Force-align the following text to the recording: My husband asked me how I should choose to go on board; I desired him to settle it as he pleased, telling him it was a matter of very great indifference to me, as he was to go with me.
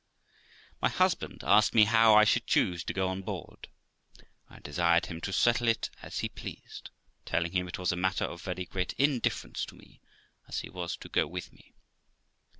My 0.81 0.89
husband 0.89 1.43
asked 1.45 1.75
me 1.75 1.83
how 1.85 2.15
I 2.15 2.23
should 2.23 2.47
choose 2.47 2.83
to 2.85 2.91
go 2.91 3.09
on 3.09 3.21
board; 3.21 3.67
I 4.49 4.57
desired 4.57 5.05
him 5.05 5.21
to 5.21 5.31
settle 5.31 5.67
it 5.67 5.91
as 6.01 6.21
he 6.21 6.29
pleased, 6.29 6.89
telling 7.23 7.51
him 7.51 7.67
it 7.67 7.77
was 7.77 7.91
a 7.91 7.95
matter 7.95 8.25
of 8.25 8.41
very 8.41 8.65
great 8.65 8.93
indifference 8.93 9.63
to 9.65 9.75
me, 9.75 10.01
as 10.47 10.61
he 10.61 10.71
was 10.71 10.97
to 10.97 11.07
go 11.09 11.27
with 11.27 11.53
me. 11.53 11.75